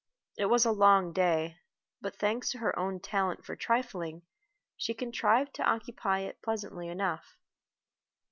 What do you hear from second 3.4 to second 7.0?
for trifling, she contrived to occupy it pleasantly